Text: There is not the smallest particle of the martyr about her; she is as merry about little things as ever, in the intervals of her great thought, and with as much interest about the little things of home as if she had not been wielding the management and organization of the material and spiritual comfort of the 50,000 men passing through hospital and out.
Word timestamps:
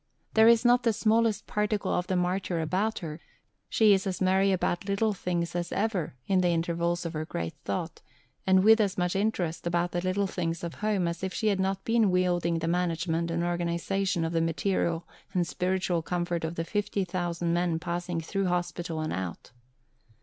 There 0.33 0.47
is 0.47 0.65
not 0.65 0.81
the 0.81 0.93
smallest 0.93 1.45
particle 1.45 1.93
of 1.93 2.07
the 2.07 2.15
martyr 2.15 2.59
about 2.59 2.97
her; 3.05 3.19
she 3.69 3.93
is 3.93 4.07
as 4.07 4.19
merry 4.19 4.51
about 4.51 4.87
little 4.89 5.13
things 5.13 5.55
as 5.55 5.71
ever, 5.71 6.15
in 6.25 6.41
the 6.41 6.47
intervals 6.47 7.05
of 7.05 7.13
her 7.13 7.23
great 7.23 7.53
thought, 7.65 8.01
and 8.47 8.63
with 8.63 8.81
as 8.81 8.97
much 8.97 9.15
interest 9.15 9.67
about 9.67 9.91
the 9.91 10.01
little 10.01 10.25
things 10.25 10.63
of 10.63 10.73
home 10.81 11.07
as 11.07 11.23
if 11.23 11.35
she 11.35 11.49
had 11.49 11.59
not 11.59 11.85
been 11.85 12.09
wielding 12.09 12.57
the 12.57 12.67
management 12.67 13.29
and 13.29 13.43
organization 13.43 14.25
of 14.25 14.33
the 14.33 14.41
material 14.41 15.07
and 15.35 15.45
spiritual 15.45 16.01
comfort 16.01 16.43
of 16.43 16.55
the 16.55 16.65
50,000 16.65 17.53
men 17.53 17.77
passing 17.77 18.19
through 18.19 18.47
hospital 18.47 19.01
and 19.01 19.13
out. 19.13 19.51